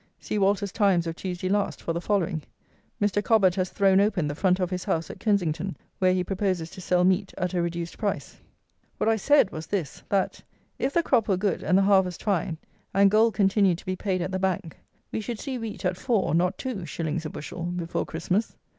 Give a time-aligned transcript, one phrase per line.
[0.19, 2.41] [See Walter's "Times" of Tuesday last, for the following:
[2.99, 3.23] "Mr.
[3.23, 6.81] Cobbett has thrown open the front of his house at Kensington, where he proposes to
[6.81, 8.39] sell meat at a reduced price."]
[8.97, 10.41] What I said was this: that,
[10.79, 12.57] if the crop were good and the harvest fine,
[12.95, 14.75] and gold continued to be paid at the Bank,
[15.11, 18.55] we should see wheat at four, not two, shillings a bushel before Christmas.